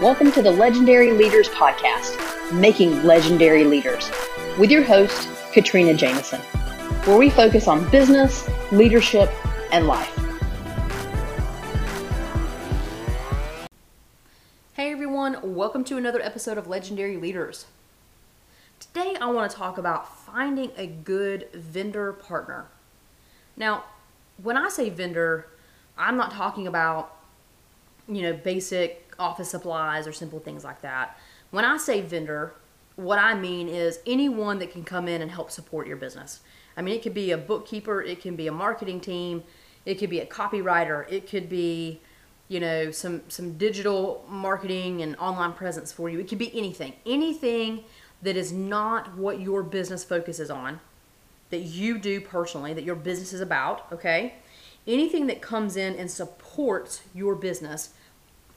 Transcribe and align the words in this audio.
Welcome 0.00 0.30
to 0.30 0.42
the 0.42 0.52
Legendary 0.52 1.10
Leaders 1.10 1.48
Podcast, 1.48 2.52
Making 2.52 3.02
Legendary 3.02 3.64
Leaders, 3.64 4.08
with 4.56 4.70
your 4.70 4.84
host, 4.84 5.28
Katrina 5.52 5.92
Jameson, 5.92 6.40
where 7.04 7.18
we 7.18 7.28
focus 7.28 7.66
on 7.66 7.90
business, 7.90 8.48
leadership, 8.70 9.28
and 9.72 9.88
life. 9.88 10.16
Hey 14.74 14.92
everyone, 14.92 15.40
welcome 15.42 15.82
to 15.82 15.96
another 15.96 16.22
episode 16.22 16.58
of 16.58 16.68
Legendary 16.68 17.16
Leaders. 17.16 17.66
Today 18.78 19.16
I 19.20 19.28
want 19.32 19.50
to 19.50 19.56
talk 19.56 19.78
about 19.78 20.16
finding 20.16 20.70
a 20.76 20.86
good 20.86 21.48
vendor 21.52 22.12
partner. 22.12 22.66
Now, 23.56 23.82
when 24.40 24.56
I 24.56 24.68
say 24.68 24.90
vendor, 24.90 25.48
I'm 25.96 26.16
not 26.16 26.30
talking 26.30 26.68
about, 26.68 27.16
you 28.06 28.22
know, 28.22 28.32
basic 28.32 29.07
office 29.18 29.50
supplies 29.50 30.06
or 30.06 30.12
simple 30.12 30.38
things 30.38 30.64
like 30.64 30.80
that. 30.82 31.18
When 31.50 31.64
I 31.64 31.76
say 31.76 32.00
vendor, 32.00 32.54
what 32.96 33.18
I 33.18 33.34
mean 33.34 33.68
is 33.68 34.00
anyone 34.06 34.58
that 34.58 34.72
can 34.72 34.84
come 34.84 35.08
in 35.08 35.22
and 35.22 35.30
help 35.30 35.50
support 35.50 35.86
your 35.86 35.96
business. 35.96 36.40
I 36.76 36.82
mean, 36.82 36.94
it 36.94 37.02
could 37.02 37.14
be 37.14 37.32
a 37.32 37.38
bookkeeper, 37.38 38.02
it 38.02 38.20
can 38.20 38.36
be 38.36 38.46
a 38.46 38.52
marketing 38.52 39.00
team, 39.00 39.42
it 39.84 39.96
could 39.96 40.10
be 40.10 40.20
a 40.20 40.26
copywriter, 40.26 41.10
it 41.10 41.28
could 41.28 41.48
be, 41.48 42.00
you 42.48 42.60
know, 42.60 42.90
some 42.90 43.22
some 43.28 43.56
digital 43.56 44.24
marketing 44.28 45.02
and 45.02 45.16
online 45.16 45.52
presence 45.52 45.92
for 45.92 46.08
you. 46.08 46.18
It 46.18 46.28
could 46.28 46.38
be 46.38 46.56
anything. 46.56 46.94
Anything 47.06 47.84
that 48.22 48.36
is 48.36 48.52
not 48.52 49.16
what 49.16 49.40
your 49.40 49.62
business 49.62 50.04
focuses 50.04 50.50
on, 50.50 50.80
that 51.50 51.60
you 51.60 51.98
do 51.98 52.20
personally, 52.20 52.74
that 52.74 52.84
your 52.84 52.96
business 52.96 53.32
is 53.32 53.40
about, 53.40 53.86
okay? 53.92 54.34
Anything 54.86 55.26
that 55.28 55.40
comes 55.40 55.76
in 55.76 55.94
and 55.94 56.10
supports 56.10 57.02
your 57.14 57.34
business 57.34 57.90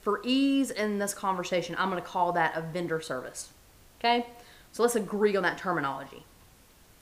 for 0.02 0.20
ease 0.24 0.70
in 0.70 0.98
this 0.98 1.14
conversation, 1.14 1.74
I'm 1.78 1.88
going 1.88 2.02
to 2.02 2.06
call 2.06 2.32
that 2.32 2.56
a 2.56 2.60
vendor 2.60 3.00
service. 3.00 3.50
Okay? 3.98 4.26
So 4.72 4.82
let's 4.82 4.96
agree 4.96 5.36
on 5.36 5.44
that 5.44 5.58
terminology. 5.58 6.24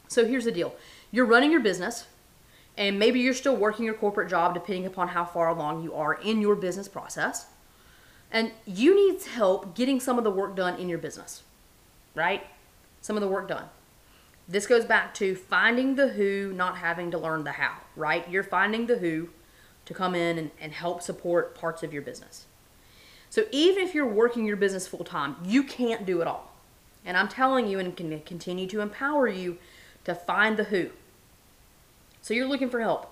So 0.09 0.27
here's 0.27 0.45
the 0.45 0.53
deal 0.53 0.75
you're 1.11 1.27
running 1.27 1.51
your 1.51 1.61
business, 1.61 2.07
and 2.77 2.99
maybe 2.99 3.21
you're 3.21 3.35
still 3.35 3.57
working 3.57 3.85
your 3.85 3.95
corporate 3.95 4.29
job 4.29 4.55
depending 4.55 4.87
upon 4.87 5.09
how 5.09 5.25
far 5.25 5.49
along 5.49 5.83
you 5.83 5.95
are 5.95 6.15
in 6.15 6.41
your 6.41 6.55
business 6.55 6.89
process. 6.89 7.47
And 8.31 8.53
you 8.65 8.95
need 8.95 9.21
help 9.25 9.75
getting 9.75 9.99
some 9.99 10.17
of 10.17 10.23
the 10.23 10.31
work 10.31 10.55
done 10.55 10.79
in 10.79 10.89
your 10.89 10.99
business, 10.99 11.43
right? 12.15 12.47
Some 13.01 13.17
of 13.17 13.23
the 13.23 13.29
work 13.29 13.49
done. 13.49 13.65
This 14.47 14.67
goes 14.67 14.85
back 14.85 15.15
to 15.15 15.35
finding 15.35 15.97
the 15.97 16.09
who, 16.09 16.53
not 16.53 16.77
having 16.77 17.11
to 17.11 17.19
learn 17.19 17.43
the 17.43 17.53
how, 17.53 17.79
right? 17.97 18.29
You're 18.31 18.45
finding 18.45 18.87
the 18.87 18.99
who 18.99 19.31
to 19.87 19.95
come 19.95 20.15
in 20.15 20.39
and, 20.39 20.51
and 20.61 20.73
help 20.73 21.03
support 21.03 21.57
parts 21.57 21.83
of 21.83 21.93
your 21.93 22.03
business. 22.03 22.47
So 23.31 23.45
even 23.53 23.83
if 23.83 23.95
you're 23.95 24.07
working 24.07 24.45
your 24.45 24.57
business 24.57 24.89
full 24.89 25.05
time, 25.05 25.37
you 25.45 25.63
can't 25.63 26.05
do 26.05 26.21
it 26.21 26.27
all. 26.27 26.53
And 27.07 27.17
I'm 27.17 27.29
telling 27.29 27.69
you 27.69 27.79
and 27.79 27.97
can 27.97 28.21
continue 28.23 28.67
to 28.67 28.81
empower 28.81 29.29
you 29.29 29.57
to 30.05 30.15
find 30.15 30.57
the 30.57 30.65
who. 30.65 30.91
So 32.21 32.35
you're 32.35 32.49
looking 32.49 32.69
for 32.69 32.81
help. 32.81 33.11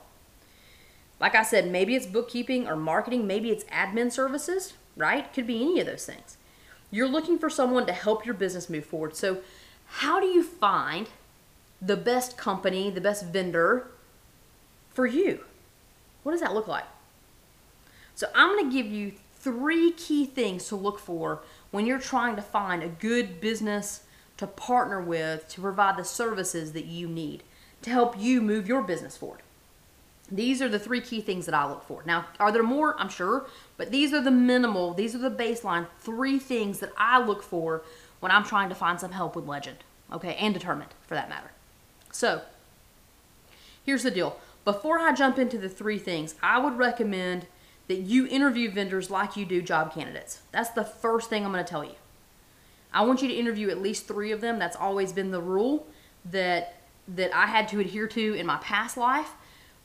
Like 1.21 1.35
I 1.35 1.43
said, 1.43 1.71
maybe 1.71 1.95
it's 1.95 2.07
bookkeeping 2.07 2.69
or 2.69 2.77
marketing, 2.77 3.27
maybe 3.27 3.51
it's 3.51 3.65
admin 3.65 4.13
services, 4.13 4.75
right? 4.97 5.33
Could 5.33 5.47
be 5.47 5.63
any 5.63 5.81
of 5.81 5.87
those 5.87 6.05
things. 6.05 6.37
You're 6.91 7.09
looking 7.09 7.39
for 7.39 7.51
someone 7.51 7.87
to 7.87 7.93
help 7.93 8.25
your 8.25 8.35
business 8.35 8.69
move 8.69 8.87
forward. 8.87 9.17
So, 9.17 9.39
how 9.87 10.21
do 10.21 10.27
you 10.27 10.43
find 10.43 11.09
the 11.81 11.97
best 11.97 12.37
company, 12.37 12.91
the 12.91 13.01
best 13.01 13.25
vendor 13.27 13.89
for 14.91 15.07
you? 15.07 15.45
What 16.23 16.33
does 16.33 16.41
that 16.41 16.55
look 16.55 16.69
like? 16.69 16.85
So, 18.15 18.29
I'm 18.35 18.57
going 18.57 18.71
to 18.71 18.75
give 18.75 18.87
you 18.87 19.13
three 19.49 19.93
key 19.93 20.27
things 20.27 20.69
to 20.69 20.77
look 20.77 20.99
for 20.99 21.41
when 21.71 21.87
you're 21.87 21.99
trying 21.99 22.37
to 22.37 22.43
find 22.43 22.83
a 22.83 22.89
good 22.89 23.41
business 23.41 24.03
to 24.37 24.47
partner 24.47 25.01
with 25.01 25.49
to 25.49 25.63
provide 25.63 25.97
the 25.97 26.05
services 26.05 26.73
that 26.73 26.85
you 26.85 27.09
need 27.09 27.43
to 27.81 27.89
help 27.89 28.19
you 28.19 28.43
move 28.43 28.69
your 28.69 28.83
business 28.83 29.17
forward. 29.17 29.41
These 30.31 30.61
are 30.61 30.69
the 30.69 30.79
three 30.79 31.01
key 31.01 31.23
things 31.23 31.47
that 31.47 31.55
I 31.55 31.67
look 31.67 31.83
for. 31.83 32.03
Now, 32.05 32.27
are 32.39 32.53
there 32.53 32.63
more? 32.63 32.95
I'm 33.01 33.09
sure, 33.09 33.47
but 33.79 33.91
these 33.91 34.13
are 34.13 34.21
the 34.21 34.31
minimal, 34.31 34.93
these 34.93 35.15
are 35.15 35.19
the 35.19 35.31
baseline 35.31 35.87
three 35.99 36.39
things 36.39 36.81
that 36.81 36.93
I 36.99 37.19
look 37.25 37.43
for 37.43 37.83
when 38.21 38.31
I'm 38.31 38.45
trying 38.45 38.69
to 38.69 38.75
find 38.75 39.01
some 39.01 39.13
help 39.13 39.35
with 39.35 39.47
Legend, 39.47 39.79
okay, 40.13 40.35
and 40.35 40.53
determined 40.53 40.91
for 41.07 41.15
that 41.15 41.31
matter. 41.31 41.53
So, 42.13 42.43
here's 43.87 44.03
the 44.03 44.11
deal. 44.11 44.39
Before 44.67 44.99
I 44.99 45.15
jump 45.15 45.39
into 45.39 45.57
the 45.57 45.71
three 45.71 45.99
things, 45.99 46.35
I 46.43 46.59
would 46.59 46.77
recommend 46.77 47.47
that 47.89 48.01
you 48.01 48.27
interview 48.27 48.71
vendors 48.71 49.11
like 49.11 49.37
you 49.37 49.45
do 49.45 49.61
job 49.63 49.95
candidates. 49.95 50.43
That's 50.53 50.71
the 50.71 50.85
first 50.85 51.29
thing 51.29 51.45
I'm 51.45 51.53
going 51.53 51.65
to 51.65 51.69
tell 51.69 51.85
you. 51.85 51.97
I 52.93 53.05
want 53.05 53.23
you 53.23 53.29
to 53.29 53.35
interview 53.35 53.71
at 53.71 53.83
least 53.83 54.07
three 54.07 54.31
of 54.31 54.41
them. 54.41 54.59
That's 54.59 54.77
always 54.77 55.13
been 55.13 55.31
the 55.31 55.41
rule 55.41 55.87
that 56.31 56.75
that 57.17 57.35
I 57.35 57.47
had 57.47 57.69
to 57.69 57.81
adhere 57.81 58.07
to 58.07 58.35
in 58.35 58.45
my 58.45 58.59
past 58.59 58.99
life. 58.99 59.33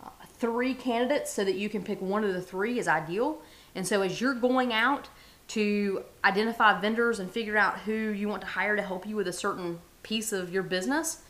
Uh, 0.03 0.09
three 0.37 0.73
candidates 0.73 1.31
so 1.31 1.45
that 1.45 1.55
you 1.55 1.69
can 1.69 1.81
pick 1.81 2.01
one 2.01 2.25
of 2.25 2.33
the 2.33 2.41
three 2.41 2.79
is 2.79 2.87
ideal. 2.87 3.41
And 3.75 3.87
so 3.87 4.01
as 4.01 4.19
you're 4.19 4.33
going 4.33 4.73
out 4.73 5.07
to 5.49 6.03
identify 6.25 6.79
vendors 6.79 7.19
and 7.19 7.31
figure 7.31 7.57
out 7.57 7.79
who 7.79 7.93
you 7.93 8.27
want 8.27 8.41
to 8.41 8.47
hire 8.47 8.75
to 8.75 8.81
help 8.81 9.07
you 9.07 9.15
with 9.15 9.27
a 9.29 9.33
certain 9.33 9.79
piece 10.01 10.33
of 10.33 10.51
your 10.51 10.63
business, 10.63 11.23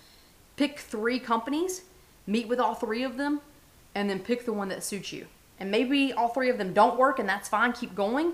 pick 0.56 0.79
three 0.79 1.19
companies, 1.19 1.83
meet 2.25 2.47
with 2.47 2.59
all 2.59 2.73
three 2.73 3.03
of 3.03 3.17
them, 3.17 3.41
and 3.94 4.09
then 4.09 4.19
pick 4.19 4.45
the 4.45 4.53
one 4.53 4.69
that 4.69 4.83
suits 4.83 5.13
you. 5.13 5.28
And 5.59 5.71
maybe 5.71 6.13
all 6.13 6.29
three 6.29 6.49
of 6.49 6.57
them 6.57 6.73
don't 6.73 6.97
work, 6.97 7.19
and 7.19 7.29
that's 7.29 7.49
fine, 7.49 7.73
keep 7.73 7.95
going. 7.95 8.33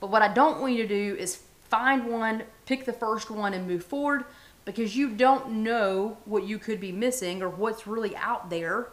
But 0.00 0.10
what 0.10 0.22
I 0.22 0.32
don't 0.32 0.60
want 0.60 0.74
you 0.74 0.82
to 0.82 0.88
do 0.88 1.16
is 1.18 1.42
find 1.68 2.06
one, 2.06 2.42
pick 2.66 2.84
the 2.84 2.92
first 2.92 3.30
one, 3.30 3.54
and 3.54 3.66
move 3.66 3.84
forward 3.84 4.24
because 4.64 4.96
you 4.96 5.10
don't 5.10 5.50
know 5.50 6.18
what 6.24 6.44
you 6.44 6.58
could 6.58 6.80
be 6.80 6.92
missing 6.92 7.42
or 7.42 7.48
what's 7.48 7.86
really 7.86 8.14
out 8.16 8.50
there 8.50 8.88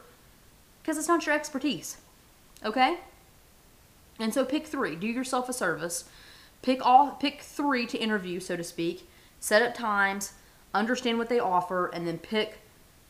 because 0.82 0.98
it's 0.98 1.08
not 1.08 1.26
your 1.26 1.36
expertise. 1.36 1.98
Okay? 2.64 3.00
And 4.20 4.34
so 4.34 4.46
pick 4.46 4.68
three. 4.68 4.96
Do 4.96 5.08
yourself 5.08 5.50
a 5.50 5.54
service. 5.54 6.06
Pick 6.62 6.86
all 6.86 7.12
pick 7.12 7.42
three 7.42 7.86
to 7.88 7.98
interview, 7.98 8.40
so 8.40 8.56
to 8.56 8.64
speak. 8.64 9.10
Set 9.40 9.62
up 9.62 9.74
times, 9.74 10.34
understand 10.74 11.18
what 11.18 11.28
they 11.28 11.40
offer, 11.40 11.88
and 11.88 12.08
then 12.08 12.18
pick 12.18 12.60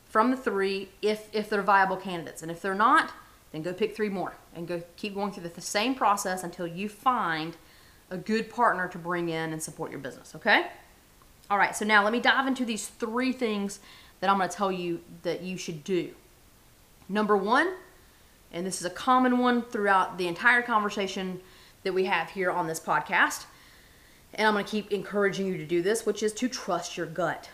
from 0.05 0.31
the 0.31 0.37
three 0.37 0.89
if 1.01 1.27
if 1.33 1.49
they're 1.49 1.61
viable 1.61 1.97
candidates. 1.97 2.41
And 2.41 2.49
if 2.49 2.61
they're 2.61 2.73
not, 2.73 3.11
then 3.53 3.61
go 3.61 3.71
pick 3.71 3.95
three 3.95 4.09
more 4.09 4.33
and 4.53 4.67
go 4.67 4.81
keep 4.97 5.13
going 5.15 5.31
through 5.31 5.47
the 5.47 5.61
same 5.61 5.95
process 5.95 6.43
until 6.43 6.67
you 6.67 6.89
find 6.89 7.55
a 8.09 8.17
good 8.17 8.49
partner 8.49 8.87
to 8.89 8.97
bring 8.97 9.29
in 9.29 9.53
and 9.53 9.63
support 9.63 9.91
your 9.91 9.99
business, 9.99 10.35
okay? 10.35 10.67
All 11.49 11.57
right, 11.57 11.75
so 11.75 11.85
now 11.85 12.03
let 12.03 12.11
me 12.11 12.19
dive 12.19 12.47
into 12.47 12.65
these 12.65 12.87
three 12.87 13.31
things 13.31 13.79
that 14.19 14.29
I'm 14.29 14.37
going 14.37 14.49
to 14.49 14.55
tell 14.55 14.71
you 14.71 15.01
that 15.21 15.41
you 15.43 15.57
should 15.57 15.83
do. 15.83 16.11
Number 17.07 17.37
one, 17.37 17.73
and 18.51 18.65
this 18.65 18.79
is 18.79 18.85
a 18.85 18.89
common 18.89 19.37
one 19.37 19.61
throughout 19.61 20.17
the 20.17 20.27
entire 20.27 20.61
conversation 20.61 21.39
that 21.83 21.93
we 21.93 22.05
have 22.05 22.31
here 22.31 22.51
on 22.51 22.67
this 22.67 22.79
podcast, 22.79 23.45
and 24.33 24.47
I'm 24.47 24.53
going 24.53 24.65
to 24.65 24.71
keep 24.71 24.91
encouraging 24.91 25.45
you 25.45 25.57
to 25.57 25.65
do 25.65 25.81
this, 25.81 26.05
which 26.05 26.23
is 26.23 26.33
to 26.33 26.47
trust 26.47 26.97
your 26.97 27.05
gut. 27.05 27.49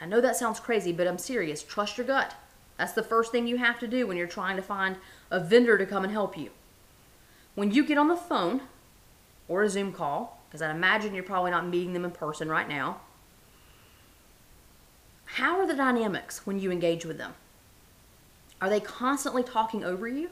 I 0.00 0.06
know 0.06 0.20
that 0.20 0.36
sounds 0.36 0.60
crazy, 0.60 0.92
but 0.92 1.06
I'm 1.06 1.18
serious. 1.18 1.62
Trust 1.62 1.98
your 1.98 2.06
gut. 2.06 2.34
That's 2.78 2.92
the 2.92 3.02
first 3.02 3.32
thing 3.32 3.46
you 3.46 3.58
have 3.58 3.78
to 3.80 3.86
do 3.86 4.06
when 4.06 4.16
you're 4.16 4.26
trying 4.26 4.56
to 4.56 4.62
find 4.62 4.96
a 5.30 5.38
vendor 5.38 5.78
to 5.78 5.86
come 5.86 6.04
and 6.04 6.12
help 6.12 6.36
you. 6.36 6.50
When 7.54 7.70
you 7.70 7.84
get 7.84 7.98
on 7.98 8.08
the 8.08 8.16
phone 8.16 8.62
or 9.48 9.62
a 9.62 9.68
Zoom 9.68 9.92
call, 9.92 10.40
because 10.48 10.62
I 10.62 10.70
imagine 10.70 11.14
you're 11.14 11.24
probably 11.24 11.50
not 11.50 11.66
meeting 11.66 11.92
them 11.92 12.04
in 12.04 12.10
person 12.10 12.48
right 12.48 12.68
now, 12.68 13.00
how 15.24 15.58
are 15.58 15.66
the 15.66 15.74
dynamics 15.74 16.46
when 16.46 16.58
you 16.58 16.70
engage 16.70 17.06
with 17.06 17.18
them? 17.18 17.34
Are 18.60 18.68
they 18.68 18.80
constantly 18.80 19.42
talking 19.42 19.82
over 19.82 20.06
you? 20.06 20.30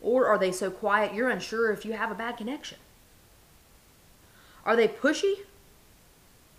Or 0.00 0.26
are 0.26 0.38
they 0.38 0.52
so 0.52 0.70
quiet 0.70 1.14
you're 1.14 1.28
unsure 1.28 1.70
if 1.70 1.84
you 1.84 1.92
have 1.92 2.10
a 2.10 2.14
bad 2.14 2.36
connection? 2.36 2.78
Are 4.64 4.76
they 4.76 4.88
pushy? 4.88 5.34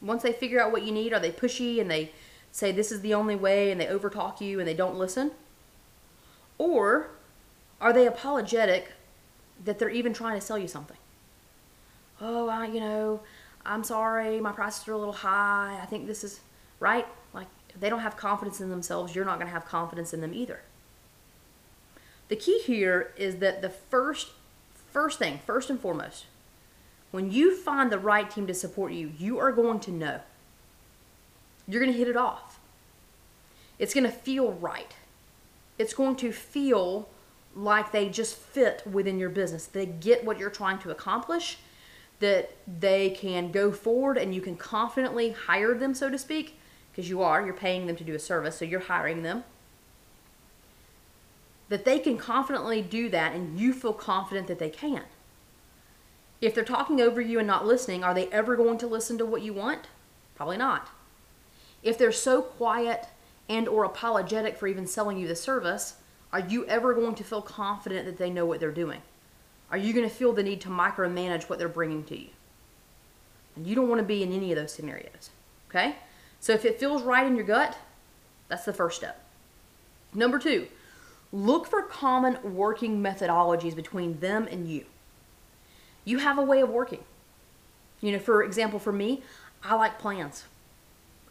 Once 0.01 0.23
they 0.23 0.33
figure 0.33 0.61
out 0.61 0.71
what 0.71 0.83
you 0.83 0.91
need, 0.91 1.13
are 1.13 1.19
they 1.19 1.31
pushy 1.31 1.81
and 1.81 1.89
they 1.89 2.11
say 2.51 2.71
this 2.71 2.91
is 2.91 3.01
the 3.01 3.13
only 3.13 3.35
way 3.35 3.71
and 3.71 3.79
they 3.79 3.85
overtalk 3.85 4.41
you 4.41 4.59
and 4.59 4.67
they 4.67 4.73
don't 4.73 4.97
listen? 4.97 5.31
Or 6.57 7.11
are 7.79 7.93
they 7.93 8.05
apologetic 8.05 8.91
that 9.63 9.79
they're 9.79 9.89
even 9.89 10.13
trying 10.13 10.39
to 10.39 10.45
sell 10.45 10.57
you 10.57 10.67
something? 10.67 10.97
Oh, 12.19 12.49
I, 12.49 12.67
you 12.67 12.79
know, 12.79 13.21
I'm 13.65 13.83
sorry, 13.83 14.39
my 14.39 14.51
prices 14.51 14.87
are 14.87 14.93
a 14.93 14.97
little 14.97 15.13
high. 15.13 15.79
I 15.81 15.85
think 15.85 16.07
this 16.07 16.23
is 16.23 16.39
right. 16.79 17.07
Like, 17.33 17.47
if 17.69 17.79
they 17.79 17.89
don't 17.89 18.01
have 18.01 18.17
confidence 18.17 18.61
in 18.61 18.69
themselves, 18.69 19.15
you're 19.15 19.25
not 19.25 19.37
going 19.37 19.47
to 19.47 19.53
have 19.53 19.65
confidence 19.65 20.13
in 20.13 20.21
them 20.21 20.33
either. 20.33 20.61
The 22.27 22.35
key 22.35 22.59
here 22.59 23.13
is 23.17 23.37
that 23.37 23.61
the 23.61 23.69
first 23.69 24.29
first 24.91 25.19
thing, 25.19 25.39
first 25.45 25.69
and 25.69 25.79
foremost, 25.79 26.25
when 27.11 27.31
you 27.31 27.55
find 27.55 27.91
the 27.91 27.99
right 27.99 28.29
team 28.29 28.47
to 28.47 28.53
support 28.53 28.91
you, 28.93 29.11
you 29.17 29.39
are 29.39 29.51
going 29.51 29.79
to 29.81 29.91
know 29.91 30.21
you're 31.67 31.81
going 31.81 31.91
to 31.91 31.97
hit 31.97 32.07
it 32.07 32.17
off. 32.17 32.59
It's 33.79 33.93
going 33.93 34.05
to 34.05 34.11
feel 34.11 34.53
right. 34.53 34.93
It's 35.77 35.93
going 35.93 36.15
to 36.17 36.31
feel 36.31 37.09
like 37.55 37.91
they 37.91 38.09
just 38.09 38.35
fit 38.35 38.83
within 38.89 39.19
your 39.19 39.29
business. 39.29 39.65
They 39.65 39.85
get 39.85 40.23
what 40.23 40.37
you're 40.39 40.49
trying 40.49 40.79
to 40.79 40.91
accomplish. 40.91 41.57
that 42.21 42.51
they 42.79 43.09
can 43.09 43.51
go 43.51 43.71
forward 43.71 44.17
and 44.17 44.33
you 44.33 44.41
can 44.41 44.55
confidently 44.55 45.31
hire 45.31 45.73
them, 45.73 45.93
so 45.93 46.09
to 46.09 46.17
speak, 46.17 46.57
because 46.91 47.09
you 47.09 47.21
are, 47.21 47.43
you're 47.43 47.53
paying 47.53 47.87
them 47.87 47.95
to 47.97 48.03
do 48.03 48.13
a 48.13 48.19
service, 48.19 48.57
so 48.57 48.63
you're 48.63 48.79
hiring 48.79 49.23
them. 49.23 49.43
That 51.69 51.83
they 51.83 51.99
can 51.99 52.17
confidently 52.17 52.81
do 52.81 53.09
that 53.09 53.33
and 53.33 53.59
you 53.59 53.73
feel 53.73 53.93
confident 53.93 54.47
that 54.47 54.59
they 54.59 54.69
can. 54.69 55.03
If 56.41 56.53
they're 56.53 56.63
talking 56.63 57.01
over 57.01 57.19
you 57.21 57.39
and 57.39 57.47
not 57.47 57.65
listening, 57.65 58.03
are 58.03 58.13
they 58.13 58.27
ever 58.27 58.55
going 58.55 58.77
to 58.79 58.87
listen 58.87 59.17
to 59.17 59.25
what 59.25 59.41
you 59.41 59.53
want? 59.53 59.87
Probably 60.35 60.57
not. 60.57 60.89
If 61.83 61.97
they're 61.97 62.11
so 62.11 62.41
quiet 62.41 63.07
and 63.49 63.67
or 63.67 63.83
apologetic 63.83 64.57
for 64.57 64.67
even 64.67 64.87
selling 64.87 65.17
you 65.17 65.27
the 65.27 65.35
service, 65.35 65.95
are 66.31 66.39
you 66.39 66.65
ever 66.65 66.93
going 66.93 67.15
to 67.15 67.23
feel 67.23 67.41
confident 67.41 68.05
that 68.05 68.17
they 68.17 68.29
know 68.29 68.45
what 68.45 68.59
they're 68.59 68.71
doing? 68.71 69.01
Are 69.69 69.77
you 69.77 69.93
going 69.93 70.07
to 70.07 70.13
feel 70.13 70.33
the 70.33 70.43
need 70.43 70.61
to 70.61 70.69
micromanage 70.69 71.49
what 71.49 71.59
they're 71.59 71.69
bringing 71.69 72.03
to 72.05 72.19
you? 72.19 72.29
And 73.55 73.67
you 73.67 73.75
don't 73.75 73.89
want 73.89 73.99
to 73.99 74.05
be 74.05 74.23
in 74.23 74.31
any 74.31 74.51
of 74.51 74.57
those 74.57 74.73
scenarios. 74.73 75.29
Okay? 75.69 75.95
So 76.39 76.53
if 76.53 76.65
it 76.65 76.79
feels 76.79 77.03
right 77.03 77.25
in 77.25 77.35
your 77.35 77.45
gut, 77.45 77.77
that's 78.47 78.65
the 78.65 78.73
first 78.73 78.97
step. 78.97 79.23
Number 80.13 80.39
two, 80.39 80.67
look 81.31 81.67
for 81.67 81.81
common 81.83 82.55
working 82.55 83.01
methodologies 83.01 83.75
between 83.75 84.19
them 84.19 84.47
and 84.49 84.69
you. 84.69 84.85
You 86.03 86.17
have 86.17 86.37
a 86.37 86.43
way 86.43 86.61
of 86.61 86.69
working. 86.69 87.03
You 88.01 88.13
know, 88.13 88.19
for 88.19 88.43
example, 88.43 88.79
for 88.79 88.91
me, 88.91 89.21
I 89.63 89.75
like 89.75 89.99
plans. 89.99 90.45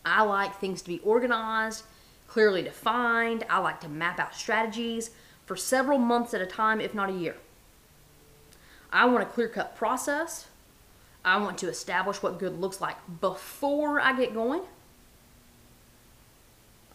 I 0.05 0.23
like 0.23 0.57
things 0.57 0.83
to 0.83 0.89
be 0.89 1.01
organized, 1.01 1.85
clearly 2.27 2.63
defined. 2.63 3.45
I 3.51 3.59
like 3.59 3.81
to 3.81 3.89
map 3.89 4.19
out 4.19 4.35
strategies 4.35 5.11
for 5.47 5.57
several 5.57 5.99
months 5.99 6.33
at 6.35 6.41
a 6.41 6.47
time, 6.47 6.81
if 6.81 6.95
not 6.95 7.11
a 7.11 7.13
year. 7.13 7.37
I 8.93 9.05
want 9.07 9.23
a 9.23 9.27
clear 9.27 9.49
cut 9.49 9.77
process. 9.77 10.49
I 11.25 11.37
want 11.39 11.59
to 11.59 11.69
establish 11.69 12.23
what 12.23 12.39
good 12.39 12.61
looks 12.61 12.81
like 12.81 12.97
before 13.21 14.01
I 14.01 14.17
get 14.17 14.33
going. 14.33 14.63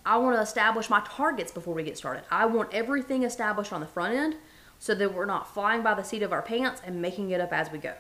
I 0.06 0.18
want 0.18 0.36
to 0.36 0.42
establish 0.42 0.90
my 0.90 1.02
targets 1.02 1.52
before 1.52 1.74
we 1.74 1.84
get 1.84 1.98
started. 1.98 2.24
I 2.30 2.46
want 2.46 2.74
everything 2.74 3.24
established 3.24 3.74
on 3.74 3.82
the 3.82 3.88
front 3.88 4.14
end 4.14 4.36
so 4.78 4.94
that 4.94 5.14
we're 5.14 5.26
not 5.26 5.52
flying 5.52 5.82
by 5.82 5.94
the 5.94 6.04
seat 6.04 6.22
of 6.22 6.32
our 6.32 6.42
pants 6.42 6.82
and 6.86 7.02
making 7.02 7.32
it 7.32 7.42
up 7.42 7.52
as 7.52 7.72
we 7.72 7.80
go. 7.80 7.94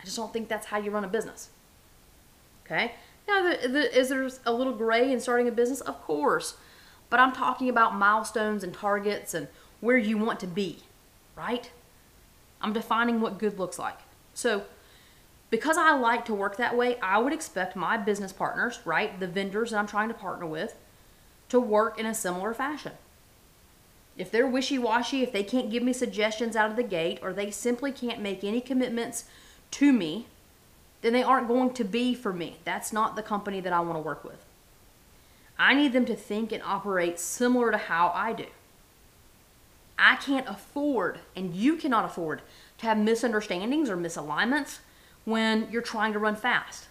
I 0.00 0.04
just 0.04 0.16
don't 0.16 0.32
think 0.32 0.48
that's 0.48 0.66
how 0.66 0.78
you 0.78 0.90
run 0.90 1.04
a 1.04 1.08
business. 1.08 1.48
Okay? 2.64 2.92
Now, 3.26 3.42
the, 3.42 3.68
the, 3.68 3.98
is 3.98 4.08
there 4.08 4.28
a 4.44 4.52
little 4.52 4.74
gray 4.74 5.12
in 5.12 5.20
starting 5.20 5.48
a 5.48 5.52
business? 5.52 5.80
Of 5.80 6.02
course. 6.02 6.56
But 7.10 7.20
I'm 7.20 7.32
talking 7.32 7.68
about 7.68 7.96
milestones 7.96 8.64
and 8.64 8.74
targets 8.74 9.34
and 9.34 9.48
where 9.80 9.96
you 9.96 10.18
want 10.18 10.40
to 10.40 10.46
be, 10.46 10.80
right? 11.36 11.70
I'm 12.60 12.72
defining 12.72 13.20
what 13.20 13.38
good 13.38 13.58
looks 13.58 13.78
like. 13.78 13.98
So, 14.32 14.64
because 15.50 15.76
I 15.76 15.94
like 15.96 16.24
to 16.24 16.34
work 16.34 16.56
that 16.56 16.76
way, 16.76 16.98
I 17.00 17.18
would 17.18 17.32
expect 17.32 17.76
my 17.76 17.96
business 17.96 18.32
partners, 18.32 18.80
right, 18.84 19.20
the 19.20 19.28
vendors 19.28 19.70
that 19.70 19.78
I'm 19.78 19.86
trying 19.86 20.08
to 20.08 20.14
partner 20.14 20.46
with, 20.46 20.74
to 21.50 21.60
work 21.60 21.98
in 22.00 22.06
a 22.06 22.14
similar 22.14 22.52
fashion. 22.54 22.92
If 24.16 24.30
they're 24.30 24.46
wishy 24.46 24.78
washy, 24.78 25.22
if 25.22 25.32
they 25.32 25.44
can't 25.44 25.70
give 25.70 25.82
me 25.82 25.92
suggestions 25.92 26.56
out 26.56 26.70
of 26.70 26.76
the 26.76 26.82
gate, 26.82 27.18
or 27.22 27.32
they 27.32 27.50
simply 27.50 27.92
can't 27.92 28.20
make 28.20 28.42
any 28.42 28.60
commitments 28.60 29.24
to 29.72 29.92
me, 29.92 30.26
then 31.04 31.12
they 31.12 31.22
aren't 31.22 31.48
going 31.48 31.70
to 31.74 31.84
be 31.84 32.14
for 32.14 32.32
me. 32.32 32.56
That's 32.64 32.90
not 32.90 33.14
the 33.14 33.22
company 33.22 33.60
that 33.60 33.74
I 33.74 33.80
want 33.80 33.96
to 33.96 34.00
work 34.00 34.24
with. 34.24 34.42
I 35.58 35.74
need 35.74 35.92
them 35.92 36.06
to 36.06 36.16
think 36.16 36.50
and 36.50 36.62
operate 36.62 37.20
similar 37.20 37.70
to 37.70 37.76
how 37.76 38.10
I 38.14 38.32
do. 38.32 38.46
I 39.98 40.16
can't 40.16 40.48
afford, 40.48 41.18
and 41.36 41.54
you 41.54 41.76
cannot 41.76 42.06
afford, 42.06 42.40
to 42.78 42.86
have 42.86 42.96
misunderstandings 42.96 43.90
or 43.90 43.98
misalignments 43.98 44.78
when 45.26 45.68
you're 45.70 45.82
trying 45.82 46.14
to 46.14 46.18
run 46.18 46.36
fast. 46.36 46.86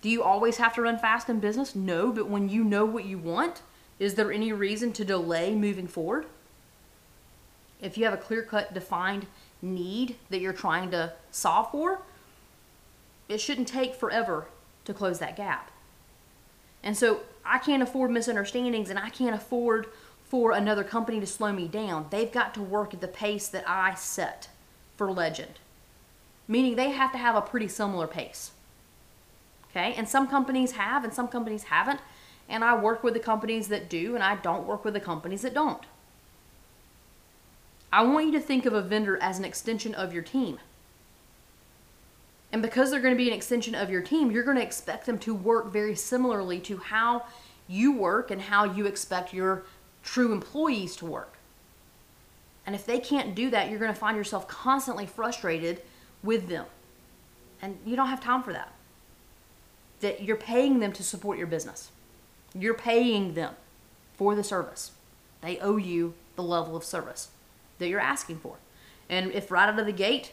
Do 0.00 0.08
you 0.08 0.22
always 0.22 0.58
have 0.58 0.74
to 0.76 0.82
run 0.82 0.96
fast 0.96 1.28
in 1.28 1.40
business? 1.40 1.74
No, 1.74 2.12
but 2.12 2.28
when 2.28 2.48
you 2.48 2.62
know 2.62 2.84
what 2.84 3.04
you 3.04 3.18
want, 3.18 3.62
is 3.98 4.14
there 4.14 4.30
any 4.30 4.52
reason 4.52 4.92
to 4.92 5.04
delay 5.04 5.56
moving 5.56 5.88
forward? 5.88 6.26
If 7.82 7.98
you 7.98 8.04
have 8.04 8.14
a 8.14 8.18
clear 8.18 8.42
cut, 8.42 8.72
defined 8.72 9.26
need 9.60 10.14
that 10.30 10.40
you're 10.40 10.52
trying 10.52 10.92
to 10.92 11.14
solve 11.32 11.72
for, 11.72 12.02
it 13.28 13.40
shouldn't 13.40 13.68
take 13.68 13.94
forever 13.94 14.46
to 14.84 14.94
close 14.94 15.18
that 15.18 15.36
gap. 15.36 15.70
And 16.82 16.96
so 16.96 17.20
I 17.44 17.58
can't 17.58 17.82
afford 17.82 18.10
misunderstandings 18.10 18.90
and 18.90 18.98
I 18.98 19.08
can't 19.10 19.34
afford 19.34 19.88
for 20.24 20.52
another 20.52 20.84
company 20.84 21.20
to 21.20 21.26
slow 21.26 21.52
me 21.52 21.68
down. 21.68 22.06
They've 22.10 22.30
got 22.30 22.54
to 22.54 22.62
work 22.62 22.92
at 22.92 23.00
the 23.00 23.08
pace 23.08 23.48
that 23.48 23.64
I 23.66 23.94
set 23.94 24.48
for 24.96 25.10
Legend, 25.10 25.58
meaning 26.48 26.76
they 26.76 26.90
have 26.90 27.12
to 27.12 27.18
have 27.18 27.36
a 27.36 27.40
pretty 27.40 27.68
similar 27.68 28.06
pace. 28.06 28.52
Okay, 29.70 29.94
and 29.94 30.08
some 30.08 30.28
companies 30.28 30.72
have 30.72 31.02
and 31.02 31.12
some 31.12 31.28
companies 31.28 31.64
haven't. 31.64 32.00
And 32.48 32.62
I 32.62 32.76
work 32.76 33.02
with 33.02 33.14
the 33.14 33.20
companies 33.20 33.68
that 33.68 33.88
do, 33.88 34.14
and 34.14 34.22
I 34.22 34.36
don't 34.36 34.66
work 34.66 34.84
with 34.84 34.94
the 34.94 35.00
companies 35.00 35.42
that 35.42 35.54
don't. 35.54 35.82
I 37.92 38.02
want 38.02 38.26
you 38.26 38.32
to 38.32 38.40
think 38.40 38.66
of 38.66 38.72
a 38.72 38.82
vendor 38.82 39.16
as 39.20 39.38
an 39.38 39.44
extension 39.44 39.94
of 39.94 40.12
your 40.12 40.22
team. 40.22 40.58
And 42.54 42.62
because 42.62 42.92
they're 42.92 43.00
going 43.00 43.14
to 43.14 43.18
be 43.18 43.26
an 43.26 43.34
extension 43.34 43.74
of 43.74 43.90
your 43.90 44.00
team, 44.00 44.30
you're 44.30 44.44
going 44.44 44.58
to 44.58 44.62
expect 44.62 45.06
them 45.06 45.18
to 45.18 45.34
work 45.34 45.72
very 45.72 45.96
similarly 45.96 46.60
to 46.60 46.76
how 46.76 47.24
you 47.66 47.90
work 47.90 48.30
and 48.30 48.40
how 48.40 48.62
you 48.62 48.86
expect 48.86 49.34
your 49.34 49.64
true 50.04 50.32
employees 50.32 50.94
to 50.98 51.06
work. 51.06 51.34
And 52.64 52.76
if 52.76 52.86
they 52.86 53.00
can't 53.00 53.34
do 53.34 53.50
that, 53.50 53.70
you're 53.70 53.80
going 53.80 53.92
to 53.92 53.98
find 53.98 54.16
yourself 54.16 54.46
constantly 54.46 55.04
frustrated 55.04 55.82
with 56.22 56.46
them. 56.46 56.66
And 57.60 57.76
you 57.84 57.96
don't 57.96 58.06
have 58.06 58.20
time 58.20 58.44
for 58.44 58.52
that. 58.52 58.72
That 59.98 60.22
you're 60.22 60.36
paying 60.36 60.78
them 60.78 60.92
to 60.92 61.02
support 61.02 61.38
your 61.38 61.48
business. 61.48 61.90
You're 62.56 62.74
paying 62.74 63.34
them 63.34 63.56
for 64.16 64.36
the 64.36 64.44
service. 64.44 64.92
They 65.40 65.58
owe 65.58 65.76
you 65.76 66.14
the 66.36 66.44
level 66.44 66.76
of 66.76 66.84
service 66.84 67.30
that 67.80 67.88
you're 67.88 67.98
asking 67.98 68.38
for. 68.38 68.58
And 69.08 69.32
if 69.32 69.50
right 69.50 69.68
out 69.68 69.80
of 69.80 69.86
the 69.86 69.92
gate 69.92 70.30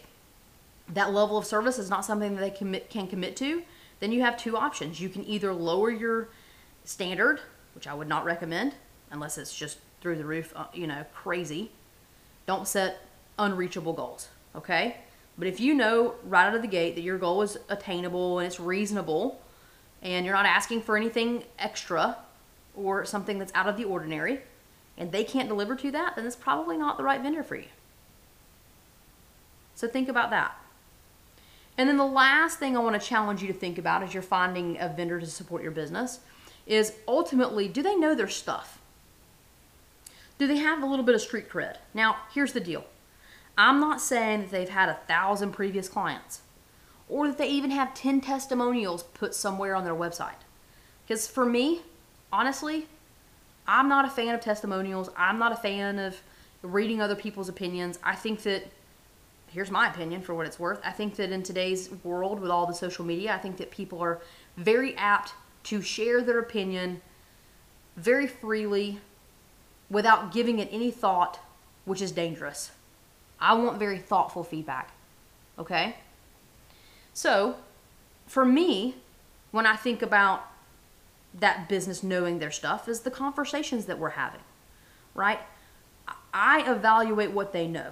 that 0.94 1.14
level 1.14 1.38
of 1.38 1.46
service 1.46 1.80
is 1.80 1.90
not 1.90 2.06
something 2.06 2.36
that 2.36 2.42
they 2.42 2.50
commit, 2.50 2.90
can 2.90 3.08
commit 3.08 3.36
to, 3.38 3.64
then 4.00 4.12
you 4.12 4.22
have 4.22 4.38
two 4.38 4.58
options. 4.58 5.00
You 5.00 5.10
can 5.10 5.26
either 5.26 5.54
lower 5.54 5.90
your 5.90 6.30
standard, 6.84 7.40
which 7.76 7.88
I 7.88 7.94
would 7.94 8.08
not 8.08 8.26
recommend 8.26 8.74
unless 9.12 9.38
it's 9.38 9.56
just 9.56 9.78
through 10.02 10.16
the 10.16 10.26
roof, 10.26 10.52
uh, 10.56 10.66
you 10.74 10.88
know, 10.88 11.06
crazy. 11.14 11.72
Don't 12.48 12.68
set 12.68 13.06
unreachable 13.38 13.94
goals, 13.94 14.30
okay? 14.56 14.98
But 15.38 15.48
if 15.48 15.60
you 15.60 15.74
know 15.74 16.16
right 16.26 16.48
out 16.48 16.56
of 16.56 16.62
the 16.62 16.68
gate 16.68 16.96
that 16.96 17.02
your 17.02 17.18
goal 17.18 17.42
is 17.42 17.58
attainable 17.70 18.40
and 18.40 18.48
it's 18.48 18.60
reasonable 18.60 19.40
and 20.02 20.26
you're 20.26 20.36
not 20.36 20.46
asking 20.46 20.82
for 20.82 20.98
anything 20.98 21.44
extra 21.60 22.18
or 22.76 23.06
something 23.06 23.40
that's 23.40 23.54
out 23.54 23.68
of 23.68 23.78
the 23.78 23.84
ordinary 23.84 24.42
and 24.98 25.12
they 25.12 25.24
can't 25.24 25.48
deliver 25.48 25.76
to 25.76 25.92
that, 25.92 26.16
then 26.16 26.26
it's 26.26 26.36
probably 26.36 26.78
not 26.78 26.98
the 26.98 27.04
right 27.04 27.22
vendor 27.22 27.44
for 27.44 27.56
you. 27.56 27.66
So 29.76 29.88
think 29.88 30.10
about 30.10 30.30
that. 30.32 30.56
And 31.78 31.88
then 31.88 31.98
the 31.98 32.06
last 32.06 32.60
thing 32.60 32.76
I 32.76 32.80
want 32.80 33.02
to 33.02 33.08
challenge 33.08 33.42
you 33.42 33.48
to 33.48 33.54
think 33.54 33.78
about 33.78 34.04
as 34.04 34.14
you're 34.14 34.24
finding 34.24 34.78
a 34.80 34.90
vendor 34.90 35.20
to 35.20 35.26
support 35.26 35.64
your 35.64 35.72
business 35.72 36.20
is 36.68 36.94
ultimately, 37.08 37.68
do 37.68 37.82
they 37.82 37.96
know 37.96 38.14
their 38.14 38.28
stuff? 38.28 38.80
Do 40.38 40.48
they 40.48 40.58
have 40.58 40.84
a 40.84 40.86
little 40.86 41.06
bit 41.06 41.16
of 41.16 41.22
street 41.22 41.50
cred? 41.50 41.78
Now, 41.94 42.18
here's 42.34 42.54
the 42.54 42.60
deal. 42.60 42.86
I'm 43.58 43.80
not 43.80 44.02
saying 44.02 44.42
that 44.42 44.52
they've 44.52 44.70
had 44.70 44.90
a 44.90 45.00
thousand 45.08 45.52
previous 45.52 45.88
clients 45.88 46.42
or 47.10 47.28
that 47.28 47.38
they 47.38 47.50
even 47.50 47.72
have 47.72 47.94
10 47.94 48.22
testimonials 48.22 49.04
put 49.04 49.36
somewhere 49.36 49.76
on 49.76 49.84
their 49.84 49.94
website. 49.94 50.42
Because 51.06 51.28
for 51.28 51.46
me, 51.46 51.82
honestly, 52.32 52.88
I'm 53.68 53.90
not 53.90 54.06
a 54.06 54.10
fan 54.10 54.34
of 54.34 54.42
testimonials. 54.42 55.10
I'm 55.18 55.38
not 55.38 55.52
a 55.52 55.58
fan 55.58 56.00
of 56.00 56.22
reading 56.62 57.02
other 57.02 57.16
people's 57.16 57.50
opinions. 57.50 58.00
I 58.04 58.16
think 58.16 58.44
that 58.44 58.64
here's 59.54 59.72
my 59.72 59.90
opinion 59.90 60.22
for 60.22 60.34
what 60.34 60.46
it's 60.48 60.60
worth. 60.60 60.80
I 60.84 60.92
think 60.92 61.16
that 61.16 61.32
in 61.32 61.44
today's 61.44 61.90
world 62.04 62.40
with 62.40 62.50
all 62.50 62.66
the 62.66 62.74
social 62.74 63.06
media, 63.06 63.34
I 63.34 63.38
think 63.38 63.58
that 63.58 63.70
people 63.70 64.00
are 64.00 64.22
very 64.58 64.96
apt 64.96 65.34
to 65.64 65.82
share 65.82 66.22
their 66.22 66.40
opinion 66.40 67.02
very 67.98 68.28
freely 68.28 69.00
without 69.90 70.32
giving 70.32 70.60
it 70.60 70.70
any 70.72 70.90
thought, 70.90 71.40
which 71.86 72.02
is 72.02 72.12
dangerous. 72.12 72.72
I 73.40 73.54
want 73.54 73.78
very 73.78 74.00
thoughtful 74.00 74.44
feedback. 74.44 74.92
Okay? 75.60 75.98
So, 77.14 77.58
for 78.26 78.46
me, 78.46 78.96
when 79.52 79.66
I 79.66 79.76
think 79.76 80.02
about 80.02 80.46
that 81.34 81.68
business 81.68 82.04
knowing 82.04 82.40
their 82.40 82.52
stuff, 82.52 82.88
is 82.88 83.02
the 83.02 83.12
conversations 83.12 83.86
that 83.86 84.00
we're 84.00 84.12
having, 84.12 84.42
right? 85.14 85.40
I 86.34 86.70
evaluate 86.72 87.32
what 87.32 87.52
they 87.52 87.68
know 87.68 87.92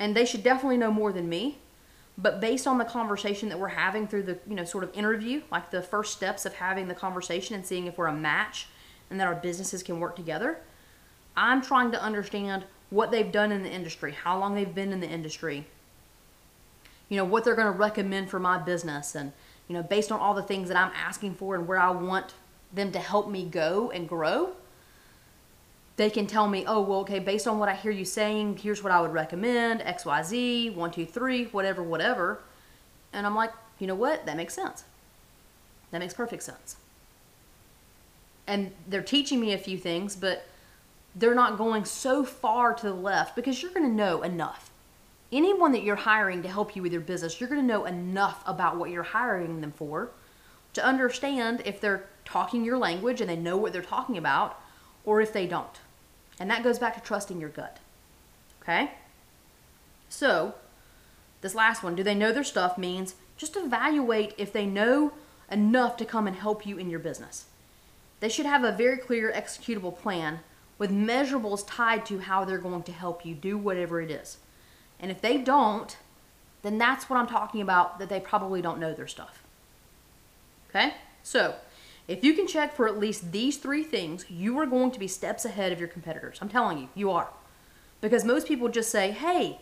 and 0.00 0.16
they 0.16 0.24
should 0.24 0.42
definitely 0.42 0.78
know 0.78 0.90
more 0.90 1.12
than 1.12 1.28
me. 1.28 1.58
But 2.18 2.40
based 2.40 2.66
on 2.66 2.78
the 2.78 2.84
conversation 2.84 3.48
that 3.50 3.58
we're 3.60 3.68
having 3.68 4.08
through 4.08 4.24
the, 4.24 4.38
you 4.48 4.54
know, 4.54 4.64
sort 4.64 4.82
of 4.84 4.92
interview, 4.94 5.42
like 5.52 5.70
the 5.70 5.80
first 5.80 6.12
steps 6.12 6.44
of 6.44 6.54
having 6.54 6.88
the 6.88 6.94
conversation 6.94 7.54
and 7.54 7.64
seeing 7.64 7.86
if 7.86 7.96
we're 7.96 8.08
a 8.08 8.12
match 8.12 8.66
and 9.08 9.20
that 9.20 9.26
our 9.26 9.34
businesses 9.36 9.82
can 9.82 10.00
work 10.00 10.16
together, 10.16 10.58
I'm 11.36 11.62
trying 11.62 11.92
to 11.92 12.02
understand 12.02 12.64
what 12.90 13.10
they've 13.10 13.30
done 13.30 13.52
in 13.52 13.62
the 13.62 13.70
industry, 13.70 14.12
how 14.12 14.38
long 14.38 14.54
they've 14.54 14.74
been 14.74 14.92
in 14.92 15.00
the 15.00 15.08
industry. 15.08 15.66
you 17.10 17.16
know, 17.16 17.24
what 17.24 17.44
they're 17.44 17.56
going 17.56 17.70
to 17.70 17.78
recommend 17.78 18.30
for 18.30 18.38
my 18.38 18.56
business 18.56 19.14
and, 19.14 19.32
you 19.68 19.74
know, 19.74 19.82
based 19.82 20.10
on 20.10 20.18
all 20.18 20.32
the 20.32 20.42
things 20.42 20.68
that 20.68 20.76
I'm 20.78 20.92
asking 20.94 21.34
for 21.34 21.54
and 21.54 21.68
where 21.68 21.78
I 21.78 21.90
want 21.90 22.32
them 22.72 22.92
to 22.92 22.98
help 22.98 23.28
me 23.28 23.44
go 23.44 23.90
and 23.90 24.08
grow, 24.08 24.52
they 26.00 26.08
can 26.08 26.26
tell 26.26 26.48
me, 26.48 26.64
oh, 26.66 26.80
well, 26.80 27.00
okay, 27.00 27.18
based 27.18 27.46
on 27.46 27.58
what 27.58 27.68
I 27.68 27.74
hear 27.74 27.92
you 27.92 28.06
saying, 28.06 28.56
here's 28.56 28.82
what 28.82 28.90
I 28.90 29.02
would 29.02 29.12
recommend 29.12 29.82
XYZ, 29.82 30.74
one, 30.74 30.90
two, 30.90 31.04
three, 31.04 31.44
whatever, 31.44 31.82
whatever. 31.82 32.40
And 33.12 33.26
I'm 33.26 33.34
like, 33.34 33.52
you 33.78 33.86
know 33.86 33.94
what? 33.94 34.24
That 34.24 34.38
makes 34.38 34.54
sense. 34.54 34.84
That 35.90 35.98
makes 35.98 36.14
perfect 36.14 36.42
sense. 36.42 36.76
And 38.46 38.72
they're 38.88 39.02
teaching 39.02 39.40
me 39.40 39.52
a 39.52 39.58
few 39.58 39.76
things, 39.76 40.16
but 40.16 40.46
they're 41.14 41.34
not 41.34 41.58
going 41.58 41.84
so 41.84 42.24
far 42.24 42.72
to 42.72 42.86
the 42.86 42.94
left 42.94 43.36
because 43.36 43.60
you're 43.60 43.72
going 43.72 43.86
to 43.86 43.94
know 43.94 44.22
enough. 44.22 44.70
Anyone 45.30 45.72
that 45.72 45.82
you're 45.82 45.96
hiring 45.96 46.42
to 46.44 46.48
help 46.48 46.74
you 46.74 46.80
with 46.80 46.92
your 46.92 47.02
business, 47.02 47.38
you're 47.38 47.50
going 47.50 47.60
to 47.60 47.66
know 47.66 47.84
enough 47.84 48.42
about 48.46 48.78
what 48.78 48.88
you're 48.88 49.02
hiring 49.02 49.60
them 49.60 49.70
for 49.70 50.12
to 50.72 50.82
understand 50.82 51.60
if 51.66 51.78
they're 51.78 52.06
talking 52.24 52.64
your 52.64 52.78
language 52.78 53.20
and 53.20 53.28
they 53.28 53.36
know 53.36 53.58
what 53.58 53.74
they're 53.74 53.82
talking 53.82 54.16
about 54.16 54.58
or 55.04 55.20
if 55.20 55.34
they 55.34 55.46
don't. 55.46 55.78
And 56.40 56.50
that 56.50 56.64
goes 56.64 56.80
back 56.80 56.94
to 56.94 57.00
trusting 57.00 57.38
your 57.38 57.50
gut. 57.50 57.78
Okay? 58.62 58.90
So, 60.08 60.54
this 61.40 61.54
last 61.54 61.84
one, 61.84 61.94
do 61.94 62.02
they 62.02 62.14
know 62.14 62.32
their 62.32 62.42
stuff 62.42 62.76
means 62.76 63.14
just 63.36 63.56
evaluate 63.56 64.34
if 64.36 64.52
they 64.52 64.66
know 64.66 65.12
enough 65.50 65.96
to 65.96 66.04
come 66.04 66.26
and 66.26 66.36
help 66.36 66.66
you 66.66 66.78
in 66.78 66.90
your 66.90 67.00
business. 67.00 67.46
They 68.20 68.28
should 68.28 68.46
have 68.46 68.64
a 68.64 68.72
very 68.72 68.98
clear 68.98 69.32
executable 69.32 69.96
plan 69.96 70.40
with 70.78 70.90
measurables 70.90 71.64
tied 71.66 72.06
to 72.06 72.20
how 72.20 72.44
they're 72.44 72.58
going 72.58 72.82
to 72.84 72.92
help 72.92 73.24
you 73.24 73.34
do 73.34 73.58
whatever 73.58 74.00
it 74.00 74.10
is. 74.10 74.38
And 74.98 75.10
if 75.10 75.20
they 75.20 75.38
don't, 75.38 75.96
then 76.62 76.78
that's 76.78 77.08
what 77.08 77.18
I'm 77.18 77.26
talking 77.26 77.62
about 77.62 77.98
that 77.98 78.08
they 78.08 78.20
probably 78.20 78.60
don't 78.62 78.78
know 78.78 78.92
their 78.92 79.06
stuff. 79.06 79.42
Okay? 80.68 80.94
So, 81.22 81.54
if 82.10 82.24
you 82.24 82.34
can 82.34 82.48
check 82.48 82.74
for 82.74 82.88
at 82.88 82.98
least 82.98 83.30
these 83.30 83.56
three 83.56 83.84
things, 83.84 84.24
you 84.28 84.58
are 84.58 84.66
going 84.66 84.90
to 84.90 84.98
be 84.98 85.06
steps 85.06 85.44
ahead 85.44 85.70
of 85.70 85.78
your 85.78 85.88
competitors. 85.88 86.38
I'm 86.42 86.48
telling 86.48 86.78
you, 86.78 86.88
you 86.96 87.12
are. 87.12 87.28
Because 88.00 88.24
most 88.24 88.48
people 88.48 88.68
just 88.68 88.90
say, 88.90 89.12
hey, 89.12 89.60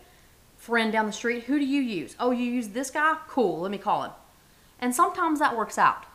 friend 0.57 0.91
down 0.91 1.05
the 1.05 1.13
street, 1.13 1.45
who 1.45 1.59
do 1.59 1.67
you 1.67 1.83
use? 1.83 2.17
Oh, 2.19 2.31
you 2.31 2.45
use 2.45 2.69
this 2.69 2.91
guy? 2.91 3.19
Cool, 3.29 3.61
let 3.61 3.71
me 3.71 3.77
call 3.77 4.03
him. 4.05 4.13
And 4.81 4.95
sometimes 4.95 5.41
that 5.41 5.59
works 5.59 5.77
out. 5.77 6.07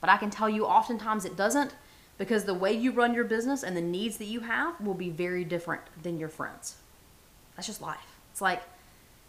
But 0.00 0.08
I 0.08 0.16
can 0.16 0.30
tell 0.30 0.48
you, 0.48 0.64
oftentimes 0.64 1.26
it 1.26 1.36
doesn't 1.36 1.74
because 2.16 2.44
the 2.44 2.54
way 2.54 2.72
you 2.72 2.90
run 2.90 3.12
your 3.12 3.24
business 3.24 3.62
and 3.62 3.76
the 3.76 3.82
needs 3.82 4.16
that 4.16 4.24
you 4.24 4.40
have 4.40 4.80
will 4.80 4.94
be 4.94 5.10
very 5.10 5.44
different 5.44 5.82
than 6.02 6.18
your 6.18 6.30
friends. 6.30 6.76
That's 7.54 7.66
just 7.66 7.82
life. 7.82 8.16
It's 8.32 8.40
like 8.40 8.62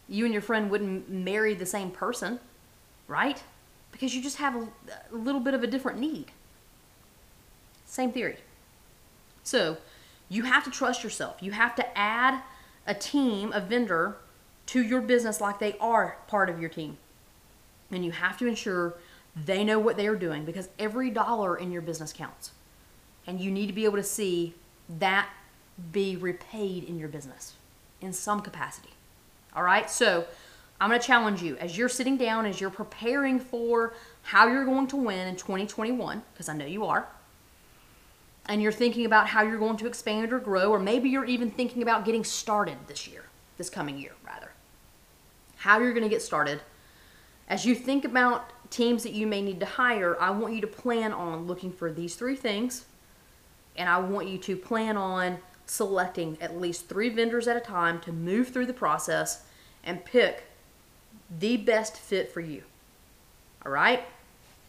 you 0.07 0.23
and 0.23 0.33
your 0.33 0.41
friend 0.41 0.71
wouldn't 0.71 1.09
marry 1.09 1.55
the 1.55 1.65
same 1.65 1.91
person, 1.91 2.39
right? 3.05 3.43
Because 3.91 4.15
you 4.15 4.21
just 4.21 4.37
have 4.37 4.55
a, 4.55 4.67
little 5.11 5.41
bit 5.41 5.53
of 5.53 5.63
a 5.63 5.67
different 5.67 5.99
need. 5.99 6.31
Same 7.87 8.11
theory. 8.11 8.37
So 9.43 9.77
you 10.29 10.43
have 10.43 10.63
to 10.65 10.69
trust 10.69 11.03
yourself. 11.03 11.37
You 11.41 11.51
have 11.51 11.73
to 11.75 11.97
add 11.97 12.43
a 12.85 12.93
team, 12.93 13.51
a 13.53 13.61
vendor, 13.61 14.17
to 14.67 14.83
your 14.83 15.01
business 15.01 15.41
like 15.41 15.59
they 15.59 15.77
are 15.79 16.17
part 16.27 16.49
of 16.49 16.59
your 16.59 16.69
team. 16.69 16.97
And 17.89 18.03
you 18.03 18.11
have 18.11 18.37
to 18.39 18.45
ensure 18.45 18.95
they 19.35 19.63
know 19.63 19.79
what 19.79 19.95
they 19.95 20.07
are 20.07 20.15
doing 20.15 20.43
because 20.43 20.67
every 20.77 21.09
dollar 21.09 21.55
in 21.55 21.71
your 21.71 21.81
business 21.81 22.11
counts. 22.11 22.51
And 23.25 23.39
you 23.39 23.49
need 23.49 23.67
to 23.67 23.73
be 23.73 23.85
able 23.85 23.97
to 23.97 24.03
see 24.03 24.53
that 24.99 25.29
be 25.91 26.17
repaid 26.17 26.83
in 26.83 26.99
your 26.99 27.07
business 27.07 27.53
in 28.01 28.11
some 28.11 28.41
capacity. 28.41 28.89
All 29.55 29.63
right? 29.63 29.89
So 29.89 30.25
I'm 30.81 30.89
going 30.89 30.99
to 30.99 31.07
challenge 31.07 31.41
you 31.41 31.55
as 31.57 31.77
you're 31.77 31.89
sitting 31.89 32.17
down, 32.17 32.45
as 32.45 32.59
you're 32.59 32.69
preparing 32.69 33.39
for 33.39 33.93
how 34.23 34.47
you're 34.47 34.65
going 34.65 34.87
to 34.87 34.97
win 34.97 35.27
in 35.29 35.35
2021, 35.37 36.21
because 36.33 36.49
I 36.49 36.53
know 36.53 36.65
you 36.65 36.85
are 36.85 37.07
and 38.47 38.61
you're 38.61 38.71
thinking 38.71 39.05
about 39.05 39.27
how 39.27 39.43
you're 39.43 39.57
going 39.57 39.77
to 39.77 39.87
expand 39.87 40.31
or 40.31 40.39
grow, 40.39 40.71
or 40.71 40.79
maybe 40.79 41.09
you're 41.09 41.25
even 41.25 41.51
thinking 41.51 41.81
about 41.81 42.05
getting 42.05 42.23
started 42.23 42.77
this 42.87 43.07
year, 43.07 43.25
this 43.57 43.69
coming 43.69 43.97
year, 43.97 44.13
rather. 44.25 44.51
How 45.57 45.79
you're 45.79 45.93
going 45.93 46.03
to 46.03 46.09
get 46.09 46.21
started. 46.21 46.61
As 47.49 47.65
you 47.65 47.75
think 47.75 48.05
about 48.05 48.51
teams 48.69 49.03
that 49.03 49.13
you 49.13 49.27
may 49.27 49.41
need 49.41 49.59
to 49.59 49.65
hire, 49.65 50.17
I 50.19 50.31
want 50.31 50.53
you 50.53 50.61
to 50.61 50.67
plan 50.67 51.13
on 51.13 51.47
looking 51.47 51.71
for 51.71 51.91
these 51.91 52.15
three 52.15 52.35
things, 52.35 52.85
and 53.75 53.89
I 53.89 53.99
want 53.99 54.27
you 54.27 54.37
to 54.39 54.55
plan 54.55 54.97
on 54.97 55.39
selecting 55.65 56.37
at 56.39 56.59
least 56.59 56.87
three 56.87 57.09
vendors 57.09 57.47
at 57.47 57.57
a 57.57 57.61
time 57.61 57.99
to 58.01 58.11
move 58.11 58.49
through 58.49 58.65
the 58.65 58.73
process 58.73 59.43
and 59.83 60.03
pick 60.03 60.43
the 61.39 61.57
best 61.57 61.97
fit 61.97 62.31
for 62.31 62.39
you. 62.39 62.63
All 63.65 63.71
right? 63.71 64.03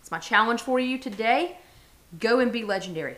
It's 0.00 0.10
my 0.10 0.18
challenge 0.18 0.62
for 0.62 0.80
you 0.80 0.98
today. 0.98 1.58
Go 2.18 2.40
and 2.40 2.50
be 2.50 2.64
legendary. 2.64 3.16